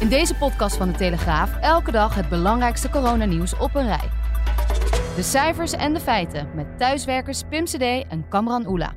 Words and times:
In 0.00 0.08
deze 0.08 0.34
podcast 0.34 0.76
van 0.76 0.92
de 0.92 0.98
Telegraaf 0.98 1.56
elke 1.60 1.90
dag 1.90 2.14
het 2.14 2.28
belangrijkste 2.28 2.90
coronanieuws 2.90 3.56
op 3.58 3.74
een 3.74 3.86
rij. 3.86 4.10
De 5.14 5.22
cijfers 5.22 5.72
en 5.72 5.94
de 5.94 6.00
feiten 6.00 6.50
met 6.54 6.78
thuiswerkers 6.78 7.42
Pim 7.48 7.64
CD 7.64 7.80
en 8.08 8.28
Kamran 8.28 8.66
Oela. 8.66 8.94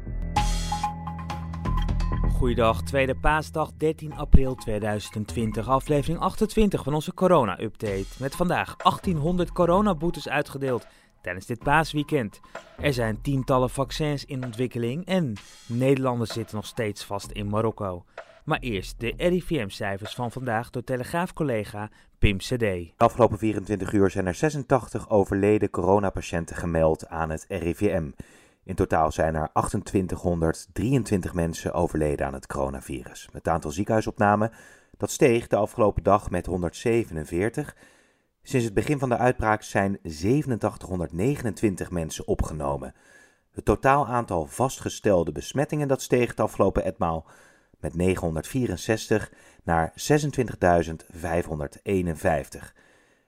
Goeiedag, 2.32 2.82
tweede 2.82 3.16
paasdag 3.16 3.72
13 3.78 4.14
april 4.14 4.56
2020, 4.56 5.68
aflevering 5.68 6.20
28 6.20 6.84
van 6.84 6.94
onze 6.94 7.14
corona-update. 7.14 8.08
Met 8.18 8.36
vandaag 8.36 8.76
1800 8.76 9.52
coronaboetes 9.52 10.30
uitgedeeld 10.30 10.88
tijdens 11.22 11.46
dit 11.46 11.60
paasweekend. 11.60 12.40
Er 12.78 12.94
zijn 12.94 13.22
tientallen 13.22 13.70
vaccins 13.70 14.26
in 14.26 14.44
ontwikkeling 14.44 15.06
en 15.06 15.34
Nederlanders 15.66 16.34
zitten 16.34 16.56
nog 16.56 16.66
steeds 16.66 17.04
vast 17.04 17.32
in 17.32 17.48
Marokko. 17.48 18.06
Maar 18.50 18.60
eerst 18.60 19.00
de 19.00 19.14
RIVM-cijfers 19.18 20.16
van 20.16 20.32
vandaag 20.32 20.70
door 20.70 20.84
Telegraaf-collega 20.84 21.90
Pim 22.20 22.38
CD. 22.38 22.60
De 22.60 22.94
afgelopen 22.98 23.38
24 23.38 23.92
uur 23.94 24.10
zijn 24.10 24.26
er 24.26 24.36
86 24.36 25.10
overleden 25.10 25.70
coronapatiënten 25.70 26.56
gemeld 26.56 27.08
aan 27.08 27.30
het 27.30 27.46
RIVM. 27.48 28.12
In 28.64 28.76
totaal 28.76 29.12
zijn 29.12 29.36
er 29.36 29.50
2823 29.84 31.34
mensen 31.34 31.74
overleden 31.74 32.26
aan 32.26 32.34
het 32.34 32.48
coronavirus. 32.48 33.30
Het 33.32 33.48
aantal 33.48 33.72
ziekenhuisopnamen 33.72 34.52
dat 34.98 35.12
steeg 35.12 35.48
de 35.48 35.56
afgelopen 35.56 36.04
dag 36.04 36.30
met 36.30 36.46
147. 36.46 37.76
Sinds 38.42 38.66
het 38.66 38.74
begin 38.74 39.00
van 39.00 39.10
de 39.10 39.18
uitbraak 39.18 39.62
zijn 39.62 40.00
8729 40.04 41.92
mensen 41.92 42.28
opgenomen. 42.28 42.94
Het 43.52 43.66
totaal 43.66 44.08
aantal 44.08 44.46
vastgestelde 44.46 45.32
besmettingen 45.32 45.88
dat 45.88 46.02
steeg 46.02 46.34
de 46.34 46.42
afgelopen 46.42 46.84
etmaal 46.84 47.26
met 47.80 47.96
964 47.96 49.32
naar 49.64 49.94
26.551. 49.94 49.98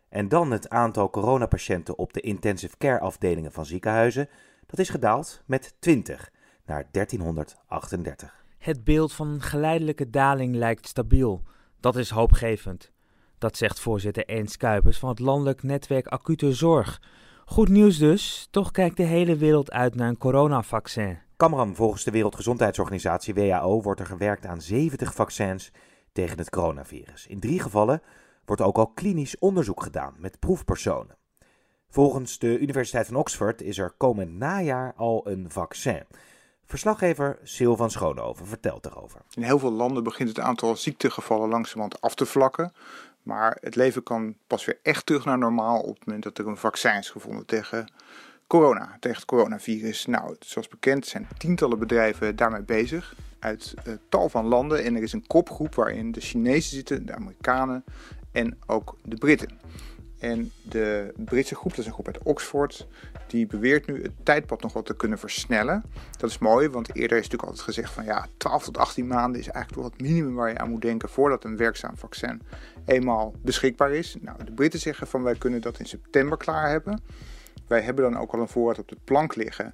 En 0.09 0.29
dan 0.29 0.51
het 0.51 0.69
aantal 0.69 1.09
coronapatiënten 1.09 1.97
op 1.97 2.13
de 2.13 2.21
intensive 2.21 2.77
care 2.77 2.99
afdelingen 2.99 3.51
van 3.51 3.65
ziekenhuizen. 3.65 4.29
Dat 4.65 4.79
is 4.79 4.89
gedaald 4.89 5.43
met 5.45 5.75
20 5.79 6.31
naar 6.65 6.87
1338. 6.91 8.43
Het 8.57 8.83
beeld 8.83 9.13
van 9.13 9.27
een 9.27 9.41
geleidelijke 9.41 10.09
daling 10.09 10.55
lijkt 10.55 10.87
stabiel. 10.87 11.43
Dat 11.79 11.95
is 11.95 12.09
hoopgevend. 12.09 12.91
Dat 13.37 13.57
zegt 13.57 13.79
voorzitter 13.79 14.25
Ernst 14.25 14.57
Kuipers 14.57 14.97
van 14.97 15.09
het 15.09 15.19
Landelijk 15.19 15.63
Netwerk 15.63 16.07
Acute 16.07 16.53
Zorg. 16.53 17.01
Goed 17.45 17.69
nieuws 17.69 17.97
dus, 17.97 18.47
toch 18.51 18.71
kijkt 18.71 18.97
de 18.97 19.03
hele 19.03 19.35
wereld 19.35 19.71
uit 19.71 19.95
naar 19.95 20.07
een 20.07 20.17
coronavaccin. 20.17 21.19
Volgens 21.49 22.03
de 22.03 22.11
Wereldgezondheidsorganisatie 22.11 23.33
WHO 23.33 23.81
wordt 23.81 23.99
er 23.99 24.05
gewerkt 24.05 24.45
aan 24.45 24.61
70 24.61 25.13
vaccins 25.13 25.71
tegen 26.11 26.37
het 26.37 26.49
coronavirus. 26.49 27.27
In 27.27 27.39
drie 27.39 27.59
gevallen 27.59 28.01
wordt 28.45 28.61
ook 28.61 28.77
al 28.77 28.87
klinisch 28.87 29.39
onderzoek 29.39 29.83
gedaan 29.83 30.13
met 30.17 30.39
proefpersonen. 30.39 31.17
Volgens 31.89 32.39
de 32.39 32.59
Universiteit 32.59 33.07
van 33.07 33.15
Oxford 33.15 33.61
is 33.61 33.77
er 33.77 33.93
komend 33.97 34.31
najaar 34.31 34.93
al 34.95 35.27
een 35.27 35.51
vaccin. 35.51 36.03
Verslaggever 36.65 37.39
Sil 37.53 37.75
van 37.75 37.91
Schoonhoven 37.91 38.47
vertelt 38.47 38.85
erover. 38.85 39.21
In 39.33 39.43
heel 39.43 39.59
veel 39.59 39.71
landen 39.71 40.03
begint 40.03 40.29
het 40.29 40.39
aantal 40.39 40.75
ziektegevallen 40.75 41.49
langzamerhand 41.49 42.01
af 42.01 42.15
te 42.15 42.25
vlakken. 42.25 42.73
Maar 43.23 43.57
het 43.61 43.75
leven 43.75 44.03
kan 44.03 44.35
pas 44.47 44.65
weer 44.65 44.79
echt 44.83 45.05
terug 45.05 45.25
naar 45.25 45.37
normaal 45.37 45.81
op 45.81 45.95
het 45.95 46.05
moment 46.05 46.23
dat 46.23 46.37
er 46.37 46.47
een 46.47 46.57
vaccin 46.57 46.97
is 46.97 47.09
gevonden 47.09 47.45
tegen 47.45 47.91
corona, 48.51 48.97
tegen 48.99 49.17
het 49.17 49.25
coronavirus. 49.25 50.05
Nou, 50.05 50.35
zoals 50.39 50.67
bekend 50.67 51.05
zijn 51.05 51.27
tientallen 51.37 51.79
bedrijven 51.79 52.35
daarmee 52.35 52.61
bezig 52.61 53.15
uit 53.39 53.73
uh, 53.87 53.93
tal 54.09 54.29
van 54.29 54.45
landen. 54.45 54.83
En 54.83 54.95
er 54.95 55.01
is 55.01 55.13
een 55.13 55.27
kopgroep 55.27 55.75
waarin 55.75 56.11
de 56.11 56.21
Chinezen 56.21 56.75
zitten, 56.75 57.05
de 57.05 57.15
Amerikanen 57.15 57.83
en 58.31 58.57
ook 58.67 58.97
de 59.03 59.15
Britten. 59.15 59.49
En 60.19 60.51
de 60.61 61.13
Britse 61.17 61.55
groep, 61.55 61.69
dat 61.69 61.79
is 61.79 61.85
een 61.85 61.93
groep 61.93 62.07
uit 62.07 62.23
Oxford, 62.23 62.87
die 63.27 63.47
beweert 63.47 63.87
nu 63.87 64.01
het 64.01 64.11
tijdpad 64.23 64.61
nog 64.61 64.73
wat 64.73 64.85
te 64.85 64.95
kunnen 64.95 65.19
versnellen. 65.19 65.83
Dat 66.17 66.29
is 66.29 66.37
mooi, 66.37 66.69
want 66.69 66.95
eerder 66.95 67.17
is 67.17 67.23
natuurlijk 67.23 67.49
altijd 67.49 67.65
gezegd 67.65 67.93
van 67.93 68.03
ja, 68.03 68.27
12 68.37 68.63
tot 68.63 68.77
18 68.77 69.07
maanden 69.07 69.39
is 69.39 69.47
eigenlijk 69.47 69.83
wel 69.83 69.91
het 69.91 70.01
minimum 70.01 70.35
waar 70.35 70.49
je 70.49 70.57
aan 70.57 70.69
moet 70.69 70.81
denken 70.81 71.09
voordat 71.09 71.43
een 71.43 71.57
werkzaam 71.57 71.97
vaccin 71.97 72.41
eenmaal 72.85 73.33
beschikbaar 73.41 73.91
is. 73.91 74.15
Nou, 74.21 74.43
de 74.43 74.51
Britten 74.51 74.79
zeggen 74.79 75.07
van 75.07 75.23
wij 75.23 75.35
kunnen 75.35 75.61
dat 75.61 75.79
in 75.79 75.85
september 75.85 76.37
klaar 76.37 76.69
hebben. 76.69 77.01
Wij 77.71 77.81
hebben 77.81 78.11
dan 78.11 78.21
ook 78.21 78.33
al 78.33 78.39
een 78.39 78.47
voorraad 78.47 78.79
op 78.79 78.87
de 78.87 78.97
plank 79.03 79.35
liggen. 79.35 79.73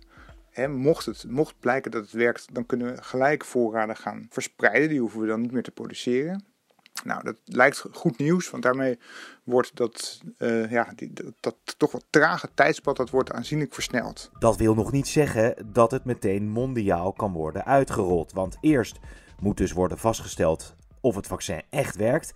mocht, 0.68 1.06
het, 1.06 1.26
mocht 1.28 1.60
blijken 1.60 1.92
dat 1.92 2.02
het 2.02 2.12
werkt, 2.12 2.54
dan 2.54 2.66
kunnen 2.66 2.96
we 2.96 3.04
gelijk 3.04 3.46
voorraden 3.46 3.96
gaan 3.96 4.28
verspreiden. 4.30 4.90
Die 4.90 5.00
hoeven 5.00 5.20
we 5.20 5.28
dan 5.28 5.42
niet 5.42 5.52
meer 5.52 5.64
te 5.64 5.72
produceren. 5.72 6.46
Nou, 7.04 7.24
dat 7.24 7.36
lijkt 7.46 7.86
goed 7.92 8.18
nieuws, 8.18 8.50
want 8.50 8.64
daarmee 8.64 9.00
wordt 9.44 9.76
dat, 9.76 10.22
uh, 10.38 10.72
ja, 10.72 10.94
dat, 11.40 11.56
toch 11.78 11.92
wat 11.92 12.06
trage 12.10 12.50
tijdspad 12.54 12.98
dat 12.98 13.10
wordt 13.10 13.32
aanzienlijk 13.32 13.74
versneld. 13.74 14.30
Dat 14.40 14.58
wil 14.58 14.74
nog 14.74 14.92
niet 14.92 15.08
zeggen 15.08 15.72
dat 15.74 15.92
het 15.92 16.06
meteen 16.06 16.50
mondiaal 16.50 17.14
kan 17.14 17.32
worden 17.32 17.66
uitgerold. 17.66 18.32
Want 18.34 18.58
eerst 18.62 19.00
moet 19.40 19.58
dus 19.58 19.72
worden 19.72 19.98
vastgesteld 19.98 20.76
of 21.02 21.16
het 21.16 21.28
vaccin 21.28 21.62
echt 21.70 21.96
werkt. 21.96 22.34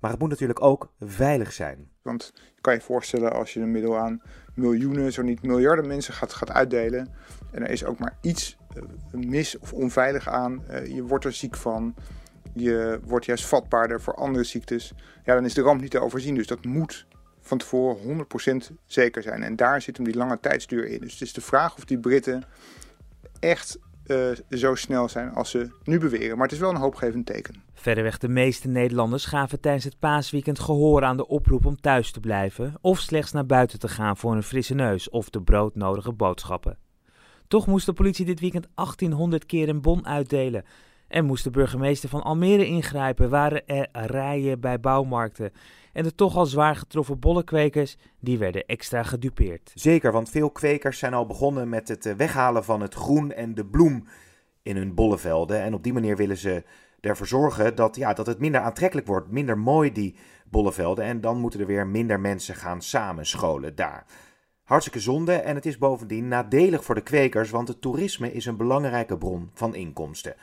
Maar 0.00 0.10
het 0.10 0.20
moet 0.20 0.28
natuurlijk 0.28 0.62
ook 0.62 0.92
veilig 1.00 1.52
zijn. 1.52 1.90
Want 2.02 2.32
je 2.34 2.60
kan 2.60 2.74
je 2.74 2.80
voorstellen 2.80 3.32
als 3.32 3.52
je 3.52 3.60
een 3.60 3.70
middel 3.70 3.98
aan 3.98 4.22
miljoenen, 4.54 5.12
zo 5.12 5.22
niet 5.22 5.42
miljarden 5.42 5.86
mensen 5.86 6.14
gaat, 6.14 6.32
gaat 6.32 6.50
uitdelen. 6.50 7.08
En 7.50 7.62
er 7.62 7.70
is 7.70 7.84
ook 7.84 7.98
maar 7.98 8.16
iets 8.20 8.56
uh, 8.76 8.82
mis 9.28 9.58
of 9.58 9.72
onveilig 9.72 10.28
aan. 10.28 10.62
Uh, 10.70 10.86
je 10.86 11.02
wordt 11.02 11.24
er 11.24 11.32
ziek 11.32 11.56
van 11.56 11.94
je 12.54 13.00
wordt 13.04 13.26
juist 13.26 13.46
vatbaarder 13.46 14.00
voor 14.00 14.14
andere 14.14 14.44
ziektes. 14.44 14.92
Ja, 15.24 15.34
dan 15.34 15.44
is 15.44 15.54
de 15.54 15.62
ramp 15.62 15.80
niet 15.80 15.90
te 15.90 16.00
overzien. 16.00 16.34
Dus 16.34 16.46
dat 16.46 16.64
moet 16.64 17.06
van 17.40 17.58
tevoren 17.58 18.26
100% 18.72 18.74
zeker 18.86 19.22
zijn. 19.22 19.42
En 19.42 19.56
daar 19.56 19.82
zit 19.82 19.96
hem 19.96 20.06
die 20.06 20.16
lange 20.16 20.40
tijdsduur 20.40 20.86
in. 20.86 21.00
Dus 21.00 21.12
het 21.12 21.22
is 21.22 21.32
de 21.32 21.40
vraag 21.40 21.76
of 21.76 21.84
die 21.84 21.98
Britten 21.98 22.44
echt 23.40 23.78
uh, 24.10 24.58
zo 24.58 24.74
snel 24.74 25.08
zijn 25.08 25.34
als 25.34 25.50
ze 25.50 25.70
nu 25.84 25.98
beweren. 25.98 26.36
Maar 26.36 26.46
het 26.46 26.54
is 26.54 26.60
wel 26.60 26.70
een 26.70 26.76
hoopgevend 26.76 27.26
teken. 27.26 27.62
Verderweg 27.74 28.18
de 28.18 28.28
meeste 28.28 28.68
Nederlanders 28.68 29.24
gaven 29.24 29.60
tijdens 29.60 29.84
het 29.84 29.98
paasweekend 29.98 30.58
gehoor 30.58 31.04
aan 31.04 31.16
de 31.16 31.26
oproep 31.26 31.64
om 31.64 31.80
thuis 31.80 32.10
te 32.10 32.20
blijven 32.20 32.74
of 32.80 32.98
slechts 32.98 33.32
naar 33.32 33.46
buiten 33.46 33.78
te 33.78 33.88
gaan 33.88 34.16
voor 34.16 34.32
een 34.32 34.42
frisse 34.42 34.74
neus 34.74 35.10
of 35.10 35.30
de 35.30 35.42
broodnodige 35.42 36.12
boodschappen. 36.12 36.78
Toch 37.48 37.66
moest 37.66 37.86
de 37.86 37.92
politie 37.92 38.24
dit 38.24 38.40
weekend 38.40 38.68
1800 38.74 39.46
keer 39.46 39.68
een 39.68 39.80
bon 39.80 40.06
uitdelen 40.06 40.64
en 41.10 41.24
moest 41.24 41.44
de 41.44 41.50
burgemeester 41.50 42.08
van 42.08 42.22
Almere 42.22 42.66
ingrijpen, 42.66 43.30
waren 43.30 43.66
er 43.66 43.88
rijen 43.92 44.60
bij 44.60 44.80
bouwmarkten. 44.80 45.52
En 45.92 46.02
de 46.02 46.14
toch 46.14 46.36
al 46.36 46.46
zwaar 46.46 46.76
getroffen 46.76 47.18
bollenkwekers, 47.18 47.96
die 48.20 48.38
werden 48.38 48.66
extra 48.66 49.02
gedupeerd. 49.02 49.72
Zeker, 49.74 50.12
want 50.12 50.30
veel 50.30 50.50
kwekers 50.50 50.98
zijn 50.98 51.14
al 51.14 51.26
begonnen 51.26 51.68
met 51.68 51.88
het 51.88 52.06
eh, 52.06 52.14
weghalen 52.14 52.64
van 52.64 52.80
het 52.80 52.94
groen 52.94 53.32
en 53.32 53.54
de 53.54 53.66
bloem 53.66 54.06
in 54.62 54.76
hun 54.76 54.94
bollenvelden. 54.94 55.60
En 55.60 55.74
op 55.74 55.82
die 55.82 55.92
manier 55.92 56.16
willen 56.16 56.36
ze 56.36 56.64
ervoor 57.00 57.26
zorgen 57.26 57.74
dat, 57.74 57.96
ja, 57.96 58.12
dat 58.12 58.26
het 58.26 58.38
minder 58.38 58.60
aantrekkelijk 58.60 59.06
wordt, 59.06 59.30
minder 59.30 59.58
mooi 59.58 59.92
die 59.92 60.16
bollenvelden. 60.50 61.04
En 61.04 61.20
dan 61.20 61.38
moeten 61.38 61.60
er 61.60 61.66
weer 61.66 61.86
minder 61.86 62.20
mensen 62.20 62.54
gaan 62.54 62.82
samenscholen 62.82 63.74
daar. 63.74 64.04
Hartstikke 64.64 65.00
zonde 65.00 65.32
en 65.32 65.54
het 65.54 65.66
is 65.66 65.78
bovendien 65.78 66.28
nadelig 66.28 66.84
voor 66.84 66.94
de 66.94 67.00
kwekers, 67.00 67.50
want 67.50 67.68
het 67.68 67.80
toerisme 67.80 68.32
is 68.32 68.46
een 68.46 68.56
belangrijke 68.56 69.18
bron 69.18 69.50
van 69.54 69.74
inkomsten. 69.74 70.34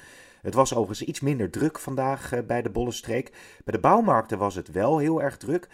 Het 0.42 0.54
was 0.54 0.76
overigens 0.76 1.08
iets 1.08 1.20
minder 1.20 1.50
druk 1.50 1.80
vandaag 1.80 2.32
eh, 2.32 2.44
bij 2.44 2.62
de 2.62 2.70
Bollenstreek. 2.70 3.32
Bij 3.64 3.74
de 3.74 3.80
bouwmarkten 3.80 4.38
was 4.38 4.56
het 4.56 4.72
wel 4.72 4.98
heel 4.98 5.22
erg 5.22 5.38
druk. 5.38 5.68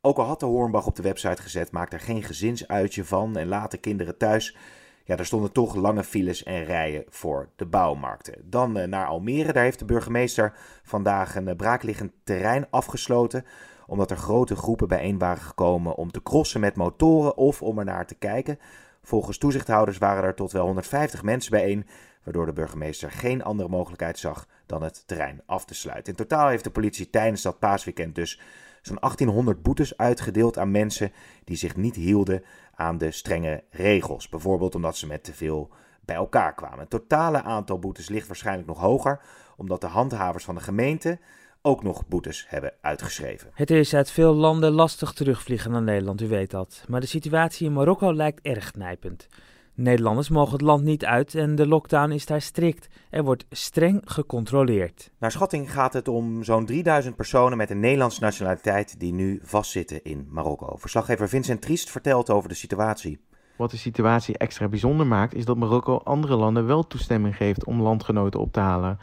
Ook 0.00 0.18
al 0.18 0.24
had 0.24 0.40
de 0.40 0.46
Hornbach 0.46 0.86
op 0.86 0.96
de 0.96 1.02
website 1.02 1.42
gezet, 1.42 1.70
maak 1.70 1.92
er 1.92 2.00
geen 2.00 2.22
gezinsuitje 2.22 3.04
van 3.04 3.36
en 3.36 3.48
laat 3.48 3.70
de 3.70 3.78
kinderen 3.78 4.16
thuis. 4.16 4.56
Ja, 5.04 5.16
er 5.16 5.26
stonden 5.26 5.52
toch 5.52 5.74
lange 5.74 6.04
files 6.04 6.42
en 6.42 6.64
rijen 6.64 7.04
voor 7.08 7.48
de 7.56 7.66
bouwmarkten. 7.66 8.50
Dan 8.50 8.78
eh, 8.78 8.88
naar 8.88 9.06
Almere, 9.06 9.52
daar 9.52 9.64
heeft 9.64 9.78
de 9.78 9.84
burgemeester 9.84 10.52
vandaag 10.82 11.36
een 11.36 11.48
eh, 11.48 11.56
braakliggend 11.56 12.12
terrein 12.24 12.66
afgesloten 12.70 13.44
omdat 13.86 14.10
er 14.10 14.16
grote 14.16 14.56
groepen 14.56 14.88
bijeen 14.88 15.18
waren 15.18 15.42
gekomen 15.42 15.94
om 15.94 16.10
te 16.10 16.22
crossen 16.22 16.60
met 16.60 16.76
motoren 16.76 17.36
of 17.36 17.62
om 17.62 17.78
er 17.78 17.84
naar 17.84 18.06
te 18.06 18.14
kijken. 18.14 18.58
Volgens 19.06 19.38
toezichthouders 19.38 19.98
waren 19.98 20.24
er 20.24 20.34
tot 20.34 20.52
wel 20.52 20.64
150 20.64 21.22
mensen 21.22 21.50
bijeen, 21.50 21.86
waardoor 22.22 22.46
de 22.46 22.52
burgemeester 22.52 23.10
geen 23.10 23.42
andere 23.42 23.68
mogelijkheid 23.68 24.18
zag 24.18 24.46
dan 24.66 24.82
het 24.82 25.02
terrein 25.06 25.42
af 25.46 25.64
te 25.64 25.74
sluiten. 25.74 26.12
In 26.12 26.18
totaal 26.18 26.48
heeft 26.48 26.64
de 26.64 26.70
politie 26.70 27.10
tijdens 27.10 27.42
dat 27.42 27.58
paasweekend 27.58 28.14
dus 28.14 28.40
zo'n 28.82 28.96
1800 29.00 29.62
boetes 29.62 29.96
uitgedeeld 29.96 30.58
aan 30.58 30.70
mensen 30.70 31.12
die 31.44 31.56
zich 31.56 31.76
niet 31.76 31.94
hielden 31.94 32.44
aan 32.74 32.98
de 32.98 33.10
strenge 33.10 33.64
regels. 33.70 34.28
Bijvoorbeeld 34.28 34.74
omdat 34.74 34.96
ze 34.96 35.06
met 35.06 35.24
te 35.24 35.34
veel 35.34 35.70
bij 36.00 36.16
elkaar 36.16 36.54
kwamen. 36.54 36.78
Het 36.78 36.90
totale 36.90 37.42
aantal 37.42 37.78
boetes 37.78 38.08
ligt 38.08 38.26
waarschijnlijk 38.26 38.68
nog 38.68 38.80
hoger, 38.80 39.20
omdat 39.56 39.80
de 39.80 39.86
handhavers 39.86 40.44
van 40.44 40.54
de 40.54 40.60
gemeente 40.60 41.18
ook 41.66 41.82
nog 41.82 42.06
boetes 42.08 42.46
hebben 42.48 42.72
uitgeschreven. 42.80 43.50
Het 43.54 43.70
is 43.70 43.94
uit 43.94 44.10
veel 44.10 44.34
landen 44.34 44.72
lastig 44.72 45.12
terugvliegen 45.12 45.70
naar 45.70 45.82
Nederland, 45.82 46.20
u 46.20 46.28
weet 46.28 46.50
dat. 46.50 46.84
Maar 46.88 47.00
de 47.00 47.06
situatie 47.06 47.66
in 47.66 47.72
Marokko 47.72 48.14
lijkt 48.14 48.40
erg 48.42 48.74
nijpend. 48.74 49.28
Nederlanders 49.74 50.28
mogen 50.28 50.52
het 50.52 50.60
land 50.60 50.82
niet 50.82 51.04
uit 51.04 51.34
en 51.34 51.54
de 51.54 51.66
lockdown 51.66 52.10
is 52.10 52.26
daar 52.26 52.40
strikt. 52.40 52.88
Er 53.10 53.24
wordt 53.24 53.46
streng 53.50 54.02
gecontroleerd. 54.04 55.10
Naar 55.18 55.32
schatting 55.32 55.72
gaat 55.72 55.92
het 55.92 56.08
om 56.08 56.42
zo'n 56.44 56.66
3000 56.66 57.16
personen 57.16 57.56
met 57.56 57.70
een 57.70 57.80
Nederlandse 57.80 58.20
nationaliteit 58.20 59.00
die 59.00 59.12
nu 59.12 59.40
vastzitten 59.42 60.04
in 60.04 60.26
Marokko. 60.30 60.76
Verslaggever 60.76 61.28
Vincent 61.28 61.62
Triest 61.62 61.90
vertelt 61.90 62.30
over 62.30 62.48
de 62.48 62.54
situatie. 62.54 63.20
Wat 63.56 63.70
de 63.70 63.76
situatie 63.76 64.38
extra 64.38 64.68
bijzonder 64.68 65.06
maakt, 65.06 65.34
is 65.34 65.44
dat 65.44 65.56
Marokko 65.56 65.96
andere 65.96 66.36
landen 66.36 66.66
wel 66.66 66.86
toestemming 66.86 67.36
geeft 67.36 67.64
om 67.64 67.82
landgenoten 67.82 68.40
op 68.40 68.52
te 68.52 68.60
halen. 68.60 68.98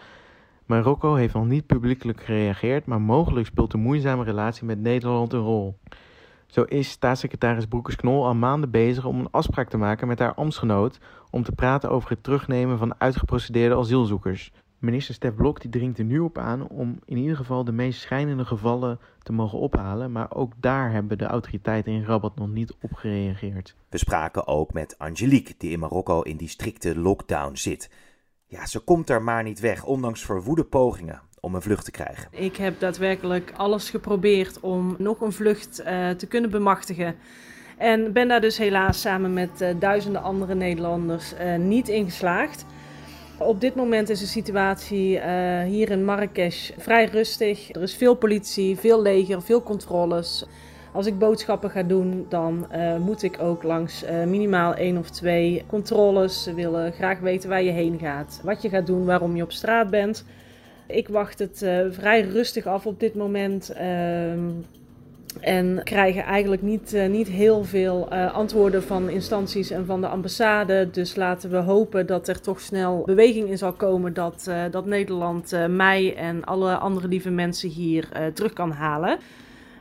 Marokko 0.66 1.14
heeft 1.14 1.34
nog 1.34 1.46
niet 1.46 1.66
publiekelijk 1.66 2.24
gereageerd, 2.24 2.86
maar 2.86 3.02
mogelijk 3.02 3.46
speelt 3.46 3.72
de 3.72 3.78
moeizame 3.78 4.24
relatie 4.24 4.66
met 4.66 4.80
Nederland 4.80 5.34
een 5.34 5.40
rol. 5.40 5.78
Zo 6.46 6.62
is 6.62 6.90
staatssecretaris 6.90 7.66
Broekers-Knol 7.66 8.26
al 8.26 8.36
maanden 8.36 8.72
bezig 8.72 9.06
om 9.06 9.20
een 9.20 9.32
afspraak 9.32 9.70
te 9.70 9.78
maken 9.78 10.08
met 10.08 10.20
haar 10.20 10.34
ambtsgenoot 10.34 11.00
om 11.30 11.44
te 11.44 11.52
praten 11.52 11.90
over 11.90 12.10
het 12.10 12.24
terugnemen 12.24 12.78
van 12.78 13.00
uitgeprocedeerde 13.00 13.76
asielzoekers. 13.76 14.52
Minister 14.80 15.14
Stef 15.14 15.36
Blok 15.36 15.62
die 15.62 15.70
dringt 15.70 15.98
er 15.98 16.06
nu 16.06 16.20
op 16.20 16.38
aan 16.38 16.68
om 16.68 17.00
in 17.06 17.18
ieder 17.18 17.36
geval 17.36 17.64
de 17.64 17.72
meest 17.72 18.02
schijnende 18.02 18.46
gevallen 18.46 19.00
te 19.20 19.34
mogen 19.34 19.60
ophalen, 19.60 20.12
maar 20.12 20.36
ook 20.36 20.54
daar 20.58 20.92
hebben 20.92 21.18
de 21.18 21.26
autoriteiten 21.26 21.94
in 21.94 22.04
Rabat 22.04 22.36
nog 22.36 22.50
niet 22.50 22.76
op 22.82 22.94
gereageerd. 22.94 23.76
We 23.90 23.98
spraken 23.98 24.48
ook 24.48 24.74
met 24.74 24.98
Angelique, 24.98 25.54
die 25.58 25.72
in 25.72 25.80
Marokko 25.80 26.22
in 26.22 26.38
die 26.38 26.48
strikte 26.48 27.00
lockdown 27.00 27.56
zit. 27.56 27.90
Ja, 28.54 28.66
ze 28.66 28.80
komt 28.80 29.10
er 29.10 29.22
maar 29.22 29.44
niet 29.44 29.60
weg, 29.60 29.86
ondanks 29.86 30.26
verwoede 30.26 30.64
pogingen 30.64 31.22
om 31.40 31.56
een 31.56 31.62
vlucht 31.62 31.86
te 31.86 31.92
krijgen. 31.92 32.28
Ik 32.32 32.56
heb 32.56 32.80
daadwerkelijk 32.80 33.54
alles 33.56 33.90
geprobeerd 33.90 34.60
om 34.60 34.96
nog 34.98 35.22
een 35.22 35.32
vlucht 35.32 35.82
uh, 35.82 36.10
te 36.10 36.28
kunnen 36.28 36.50
bemachtigen. 36.50 37.16
En 37.78 38.14
ben 38.14 38.28
daar 38.28 38.42
dus 38.42 38.58
helaas 38.58 39.02
samen 39.02 39.34
met 39.34 39.62
uh, 39.62 39.70
duizenden 39.80 40.22
andere 40.22 40.56
Nederlanders 40.56 41.34
uh, 41.34 41.56
niet 41.56 41.90
in 41.90 42.06
geslaagd. 42.06 42.66
Op 43.38 43.62
dit 43.62 43.76
moment 43.76 44.10
is 44.10 44.20
de 44.20 44.26
situatie 44.26 45.20
hier 45.64 45.92
in 45.92 46.06
Marrakesh 46.06 46.72
vrij 46.78 47.06
rustig. 47.06 47.76
Er 47.76 47.82
is 47.82 47.96
veel 47.96 48.16
politie, 48.16 48.78
veel 48.78 49.02
leger, 49.02 49.42
veel 49.42 49.64
controles. 49.64 50.46
Als 50.94 51.06
ik 51.06 51.20
boodschappen 51.20 51.70
ga 51.70 51.84
doen, 51.84 52.26
dan 52.30 52.68
uh, 52.76 52.98
moet 52.98 53.24
ik 53.24 53.42
ook 53.42 53.64
langs 53.64 54.04
uh, 54.04 54.24
minimaal 54.24 54.74
één 54.74 54.98
of 54.98 55.10
twee 55.10 55.64
controles. 55.68 56.44
Ze 56.44 56.54
willen 56.54 56.92
graag 56.92 57.20
weten 57.20 57.50
waar 57.50 57.64
je 57.64 57.72
heen 57.72 58.00
gaat, 58.00 58.40
wat 58.44 58.62
je 58.62 58.70
gaat 58.70 58.86
doen, 58.86 59.06
waarom 59.06 59.36
je 59.36 59.44
op 59.44 59.52
straat 59.52 59.90
bent. 59.90 60.26
Ik 60.88 61.08
wacht 61.08 61.40
het 61.40 61.62
uh, 61.62 61.80
vrij 61.90 62.22
rustig 62.22 62.66
af 62.66 62.86
op 62.86 63.00
dit 63.00 63.16
moment. 63.16 63.70
Ehm, 63.70 64.50
en 65.40 65.82
krijgen 65.84 66.24
eigenlijk 66.24 66.62
niet, 66.62 66.98
niet 67.10 67.28
heel 67.28 67.64
veel 67.64 68.10
antwoorden 68.14 68.84
van 68.84 69.10
instanties 69.10 69.70
en 69.70 69.86
van 69.86 70.02
de 70.02 70.08
ambassade. 70.08 70.90
Dus 70.92 71.16
laten 71.16 71.50
we 71.50 71.58
hopen 71.58 72.06
dat 72.08 72.28
er 72.28 72.42
toch 72.42 72.60
snel 72.62 73.04
beweging 73.06 73.50
in 73.50 73.58
zal 73.58 73.74
komen. 73.74 74.14
Dat, 74.14 74.52
dat 74.72 74.86
Nederland 74.86 75.54
mij 75.70 76.16
en 76.16 76.44
alle 76.44 76.76
andere 76.76 77.08
lieve 77.08 77.30
mensen 77.30 77.70
hier 77.70 78.08
terug 78.34 78.54
kan 78.54 78.72
halen. 78.72 79.18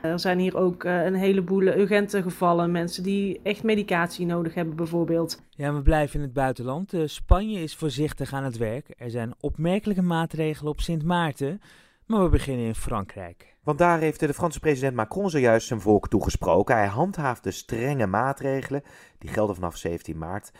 Er 0.03 0.19
zijn 0.19 0.39
hier 0.39 0.57
ook 0.57 0.83
uh, 0.83 1.05
een 1.05 1.15
heleboel 1.15 1.61
urgente 1.61 2.21
gevallen. 2.21 2.71
Mensen 2.71 3.03
die 3.03 3.39
echt 3.43 3.63
medicatie 3.63 4.25
nodig 4.25 4.53
hebben, 4.53 4.75
bijvoorbeeld. 4.75 5.41
Ja, 5.49 5.73
we 5.73 5.81
blijven 5.81 6.15
in 6.15 6.25
het 6.25 6.33
buitenland. 6.33 6.93
Uh, 6.93 7.01
Spanje 7.05 7.59
is 7.59 7.75
voorzichtig 7.75 8.33
aan 8.33 8.43
het 8.43 8.57
werk. 8.57 8.93
Er 8.97 9.09
zijn 9.09 9.33
opmerkelijke 9.39 10.01
maatregelen 10.01 10.71
op 10.71 10.81
Sint 10.81 11.03
Maarten. 11.03 11.61
Maar 12.05 12.23
we 12.23 12.29
beginnen 12.29 12.65
in 12.65 12.75
Frankrijk. 12.75 13.55
Want 13.63 13.77
daar 13.77 13.99
heeft 13.99 14.19
de 14.19 14.33
Franse 14.33 14.59
president 14.59 14.95
Macron 14.95 15.29
zojuist 15.29 15.67
zijn 15.67 15.81
volk 15.81 16.07
toegesproken. 16.07 16.75
Hij 16.75 16.87
handhaaft 16.87 17.43
de 17.43 17.51
strenge 17.51 18.07
maatregelen. 18.07 18.83
Die 19.17 19.29
gelden 19.29 19.55
vanaf 19.55 19.77
17 19.77 20.17
maart 20.17 20.51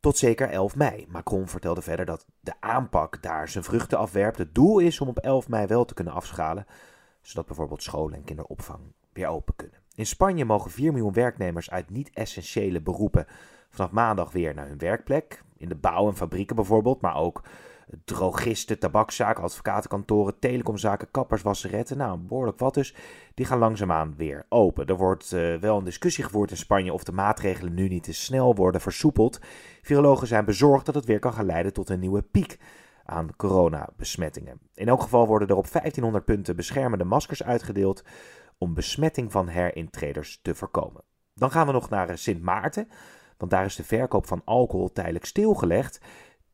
tot 0.00 0.16
zeker 0.16 0.48
11 0.48 0.76
mei. 0.76 1.06
Macron 1.08 1.48
vertelde 1.48 1.82
verder 1.82 2.06
dat 2.06 2.26
de 2.40 2.52
aanpak 2.60 3.22
daar 3.22 3.48
zijn 3.48 3.64
vruchten 3.64 3.98
afwerpt. 3.98 4.38
Het 4.38 4.54
doel 4.54 4.78
is 4.78 5.00
om 5.00 5.08
op 5.08 5.18
11 5.18 5.48
mei 5.48 5.66
wel 5.66 5.84
te 5.84 5.94
kunnen 5.94 6.14
afschalen 6.14 6.66
zodat 7.28 7.46
bijvoorbeeld 7.46 7.82
scholen 7.82 8.16
en 8.16 8.24
kinderopvang 8.24 8.80
weer 9.12 9.26
open 9.26 9.56
kunnen. 9.56 9.80
In 9.94 10.06
Spanje 10.06 10.44
mogen 10.44 10.70
4 10.70 10.92
miljoen 10.92 11.12
werknemers 11.12 11.70
uit 11.70 11.90
niet-essentiële 11.90 12.80
beroepen 12.80 13.26
vanaf 13.70 13.90
maandag 13.90 14.32
weer 14.32 14.54
naar 14.54 14.68
hun 14.68 14.78
werkplek. 14.78 15.42
In 15.56 15.68
de 15.68 15.74
bouw 15.74 16.08
en 16.08 16.16
fabrieken 16.16 16.56
bijvoorbeeld, 16.56 17.00
maar 17.00 17.16
ook 17.16 17.42
drogisten, 18.04 18.78
tabakzaken, 18.78 19.42
advocatenkantoren, 19.42 20.38
telecomzaken, 20.38 21.10
kappers, 21.10 21.42
wasseretten. 21.42 21.96
Nou, 21.96 22.18
behoorlijk 22.18 22.58
wat 22.58 22.74
dus. 22.74 22.94
Die 23.34 23.46
gaan 23.46 23.58
langzaamaan 23.58 24.14
weer 24.16 24.46
open. 24.48 24.86
Er 24.86 24.96
wordt 24.96 25.32
uh, 25.32 25.56
wel 25.56 25.78
een 25.78 25.84
discussie 25.84 26.24
gevoerd 26.24 26.50
in 26.50 26.56
Spanje 26.56 26.92
of 26.92 27.04
de 27.04 27.12
maatregelen 27.12 27.74
nu 27.74 27.88
niet 27.88 28.02
te 28.02 28.12
snel 28.12 28.54
worden 28.54 28.80
versoepeld. 28.80 29.40
Virologen 29.82 30.26
zijn 30.26 30.44
bezorgd 30.44 30.86
dat 30.86 30.94
het 30.94 31.04
weer 31.04 31.18
kan 31.18 31.32
gaan 31.32 31.46
leiden 31.46 31.72
tot 31.72 31.88
een 31.88 32.00
nieuwe 32.00 32.22
piek 32.22 32.58
aan 33.08 33.36
coronabesmettingen. 33.36 34.60
In 34.74 34.88
elk 34.88 35.02
geval 35.02 35.26
worden 35.26 35.48
er 35.48 35.56
op 35.56 35.70
1500 35.70 36.24
punten 36.24 36.56
beschermende 36.56 37.04
maskers 37.04 37.42
uitgedeeld 37.42 38.04
om 38.58 38.74
besmetting 38.74 39.32
van 39.32 39.48
herintreders 39.48 40.38
te 40.42 40.54
voorkomen. 40.54 41.02
Dan 41.34 41.50
gaan 41.50 41.66
we 41.66 41.72
nog 41.72 41.88
naar 41.88 42.08
eh, 42.08 42.16
Sint 42.16 42.42
Maarten, 42.42 42.88
want 43.36 43.50
daar 43.50 43.64
is 43.64 43.76
de 43.76 43.84
verkoop 43.84 44.26
van 44.26 44.42
alcohol 44.44 44.92
tijdelijk 44.92 45.24
stilgelegd 45.24 46.00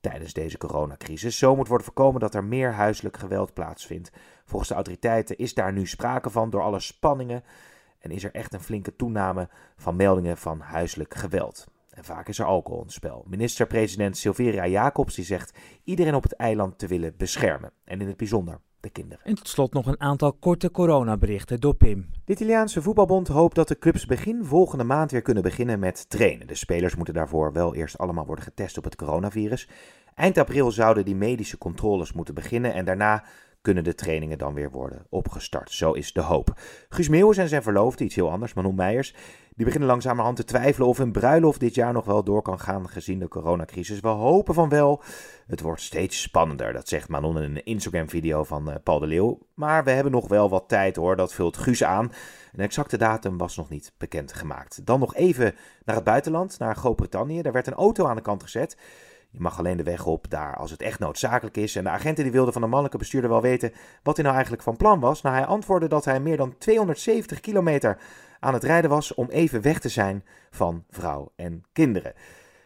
tijdens 0.00 0.32
deze 0.32 0.58
coronacrisis. 0.58 1.38
Zo 1.38 1.56
moet 1.56 1.68
worden 1.68 1.86
voorkomen 1.86 2.20
dat 2.20 2.34
er 2.34 2.44
meer 2.44 2.72
huiselijk 2.72 3.16
geweld 3.16 3.54
plaatsvindt. 3.54 4.12
Volgens 4.44 4.68
de 4.68 4.74
autoriteiten 4.74 5.38
is 5.38 5.54
daar 5.54 5.72
nu 5.72 5.86
sprake 5.86 6.30
van 6.30 6.50
door 6.50 6.62
alle 6.62 6.80
spanningen 6.80 7.44
en 7.98 8.10
is 8.10 8.24
er 8.24 8.34
echt 8.34 8.52
een 8.52 8.60
flinke 8.60 8.96
toename 8.96 9.48
van 9.76 9.96
meldingen 9.96 10.36
van 10.36 10.60
huiselijk 10.60 11.14
geweld. 11.14 11.66
En 11.94 12.04
vaak 12.04 12.28
is 12.28 12.38
er 12.38 12.44
alcohol 12.44 12.78
in 12.78 12.86
het 12.86 12.94
spel. 12.94 13.24
Minister-president 13.26 14.16
Silveria 14.16 14.66
Jacobs 14.66 15.14
die 15.14 15.24
zegt 15.24 15.58
iedereen 15.84 16.14
op 16.14 16.22
het 16.22 16.32
eiland 16.32 16.78
te 16.78 16.86
willen 16.86 17.14
beschermen. 17.16 17.72
En 17.84 18.00
in 18.00 18.06
het 18.06 18.16
bijzonder 18.16 18.60
de 18.80 18.90
kinderen. 18.90 19.24
En 19.24 19.34
tot 19.34 19.48
slot 19.48 19.72
nog 19.72 19.86
een 19.86 20.00
aantal 20.00 20.32
korte 20.32 20.70
coronaberichten 20.70 21.60
door 21.60 21.74
Pim. 21.74 22.10
De 22.24 22.32
Italiaanse 22.32 22.82
voetbalbond 22.82 23.28
hoopt 23.28 23.54
dat 23.54 23.68
de 23.68 23.78
clubs 23.78 24.06
begin 24.06 24.44
volgende 24.44 24.84
maand 24.84 25.10
weer 25.10 25.22
kunnen 25.22 25.42
beginnen 25.42 25.78
met 25.78 26.10
trainen. 26.10 26.46
De 26.46 26.54
spelers 26.54 26.94
moeten 26.94 27.14
daarvoor 27.14 27.52
wel 27.52 27.74
eerst 27.74 27.98
allemaal 27.98 28.26
worden 28.26 28.44
getest 28.44 28.78
op 28.78 28.84
het 28.84 28.96
coronavirus. 28.96 29.68
Eind 30.14 30.38
april 30.38 30.70
zouden 30.70 31.04
die 31.04 31.16
medische 31.16 31.58
controles 31.58 32.12
moeten 32.12 32.34
beginnen 32.34 32.74
en 32.74 32.84
daarna 32.84 33.24
kunnen 33.60 33.84
de 33.84 33.94
trainingen 33.94 34.38
dan 34.38 34.54
weer 34.54 34.70
worden 34.70 35.06
opgestart. 35.08 35.70
Zo 35.70 35.92
is 35.92 36.12
de 36.12 36.20
hoop. 36.20 36.60
Guus 36.88 37.08
Meeuwis 37.08 37.36
en 37.36 37.48
zijn 37.48 37.62
verloofde, 37.62 38.04
iets 38.04 38.14
heel 38.14 38.30
anders, 38.30 38.54
Manon 38.54 38.74
Meijers, 38.74 39.14
die 39.54 39.64
beginnen 39.64 39.88
langzamerhand 39.88 40.36
te 40.36 40.44
twijfelen 40.44 40.88
of 40.88 40.96
hun 40.96 41.12
bruiloft 41.12 41.60
dit 41.60 41.74
jaar 41.74 41.92
nog 41.92 42.04
wel 42.04 42.24
door 42.24 42.42
kan 42.42 42.60
gaan 42.60 42.88
gezien 42.88 43.18
de 43.18 43.28
coronacrisis. 43.28 44.00
We 44.00 44.08
hopen 44.08 44.54
van 44.54 44.68
wel. 44.68 45.02
Het 45.46 45.60
wordt 45.60 45.80
steeds 45.80 46.22
spannender, 46.22 46.72
dat 46.72 46.88
zegt 46.88 47.08
Manon 47.08 47.36
in 47.36 47.42
een 47.42 47.64
Instagram-video 47.64 48.44
van 48.44 48.68
uh, 48.68 48.74
Paul 48.82 48.98
de 48.98 49.06
Leeuw. 49.06 49.38
Maar 49.54 49.84
we 49.84 49.90
hebben 49.90 50.12
nog 50.12 50.28
wel 50.28 50.48
wat 50.48 50.68
tijd 50.68 50.96
hoor, 50.96 51.16
dat 51.16 51.34
vult 51.34 51.56
Guus 51.56 51.84
aan. 51.84 52.12
Een 52.52 52.64
exacte 52.64 52.96
datum 52.96 53.38
was 53.38 53.56
nog 53.56 53.68
niet 53.68 53.92
bekendgemaakt. 53.98 54.86
Dan 54.86 55.00
nog 55.00 55.14
even 55.14 55.54
naar 55.84 55.94
het 55.94 56.04
buitenland, 56.04 56.58
naar 56.58 56.76
Groot-Brittannië. 56.76 57.42
Daar 57.42 57.52
werd 57.52 57.66
een 57.66 57.74
auto 57.74 58.06
aan 58.06 58.16
de 58.16 58.22
kant 58.22 58.42
gezet. 58.42 58.76
Je 59.30 59.40
mag 59.40 59.58
alleen 59.58 59.76
de 59.76 59.82
weg 59.82 60.06
op 60.06 60.26
daar 60.30 60.56
als 60.56 60.70
het 60.70 60.82
echt 60.82 60.98
noodzakelijk 60.98 61.56
is. 61.56 61.76
En 61.76 61.84
de 61.84 61.90
agenten 61.90 62.24
die 62.24 62.32
wilden 62.32 62.52
van 62.52 62.62
de 62.62 62.68
mannelijke 62.68 62.98
bestuurder 62.98 63.30
wel 63.30 63.42
weten 63.42 63.72
wat 64.02 64.14
hij 64.14 64.22
nou 64.22 64.34
eigenlijk 64.34 64.64
van 64.64 64.76
plan 64.76 65.00
was. 65.00 65.22
Nou, 65.22 65.36
hij 65.36 65.44
antwoordde 65.44 65.88
dat 65.88 66.04
hij 66.04 66.20
meer 66.20 66.36
dan 66.36 66.58
270 66.58 67.40
kilometer 67.40 67.98
aan 68.44 68.54
het 68.54 68.64
rijden 68.64 68.90
was 68.90 69.14
om 69.14 69.28
even 69.28 69.62
weg 69.62 69.80
te 69.80 69.88
zijn 69.88 70.24
van 70.50 70.84
vrouw 70.90 71.32
en 71.36 71.64
kinderen. 71.72 72.12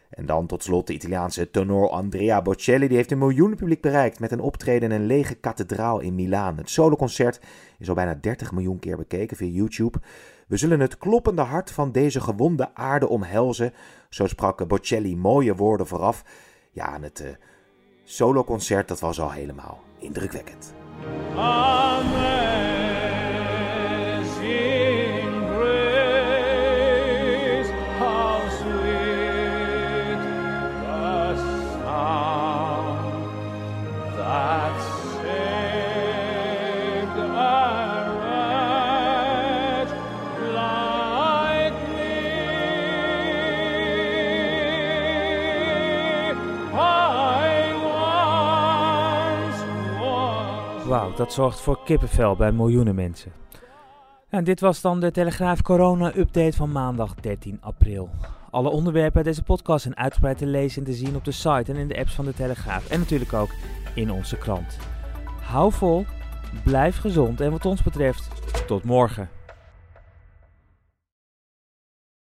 En 0.09 0.25
dan 0.25 0.47
tot 0.47 0.63
slot 0.63 0.87
de 0.87 0.93
Italiaanse 0.93 1.49
tenor 1.49 1.89
Andrea 1.89 2.41
Bocelli. 2.41 2.87
Die 2.87 2.97
heeft 2.97 3.11
een 3.11 3.17
miljoen 3.17 3.55
publiek 3.55 3.81
bereikt 3.81 4.19
met 4.19 4.31
een 4.31 4.39
optreden 4.39 4.91
in 4.91 4.99
een 4.99 5.05
lege 5.05 5.35
kathedraal 5.35 5.99
in 5.99 6.15
Milaan. 6.15 6.57
Het 6.57 6.69
soloconcert 6.69 7.39
is 7.77 7.89
al 7.89 7.95
bijna 7.95 8.17
30 8.21 8.51
miljoen 8.51 8.79
keer 8.79 8.97
bekeken 8.97 9.37
via 9.37 9.47
YouTube. 9.47 9.99
We 10.47 10.57
zullen 10.57 10.79
het 10.79 10.97
kloppende 10.97 11.41
hart 11.41 11.71
van 11.71 11.91
deze 11.91 12.21
gewonde 12.21 12.75
aarde 12.75 13.07
omhelzen. 13.07 13.73
Zo 14.09 14.27
sprak 14.27 14.67
Bocelli 14.67 15.15
mooie 15.15 15.55
woorden 15.55 15.87
vooraf. 15.87 16.23
Ja, 16.71 16.95
en 16.95 17.03
het 17.03 17.21
uh, 17.21 17.27
soloconcert 18.03 18.87
dat 18.87 18.99
was 18.99 19.19
al 19.19 19.31
helemaal 19.31 19.83
indrukwekkend. 19.99 20.73
Wauw, 50.89 51.13
dat 51.13 51.33
zorgt 51.33 51.59
voor 51.59 51.79
kippenvel 51.85 52.35
bij 52.35 52.51
miljoenen 52.51 52.95
mensen. 52.95 53.31
En 54.29 54.43
dit 54.43 54.59
was 54.59 54.81
dan 54.81 54.99
de 54.99 55.11
Telegraaf 55.11 55.61
Corona 55.61 56.15
Update 56.15 56.57
van 56.57 56.71
maandag 56.71 57.15
13 57.15 57.57
april. 57.61 58.09
Alle 58.51 58.69
onderwerpen 58.69 59.15
uit 59.15 59.25
deze 59.25 59.43
podcast 59.43 59.81
zijn 59.81 59.97
uitgebreid 59.97 60.37
te 60.37 60.45
lezen 60.45 60.85
en 60.85 60.91
te 60.91 60.97
zien 60.97 61.15
op 61.15 61.25
de 61.25 61.31
site 61.31 61.71
en 61.71 61.75
in 61.75 61.87
de 61.87 61.97
apps 61.97 62.15
van 62.15 62.25
de 62.25 62.33
Telegraaf. 62.33 62.89
En 62.89 62.99
natuurlijk 62.99 63.33
ook 63.33 63.49
in 63.95 64.11
onze 64.11 64.37
krant. 64.37 64.77
Hou 65.41 65.71
vol, 65.71 66.05
blijf 66.63 66.97
gezond 66.97 67.41
en 67.41 67.51
wat 67.51 67.65
ons 67.65 67.83
betreft, 67.83 68.27
tot 68.67 68.83
morgen. 68.83 69.29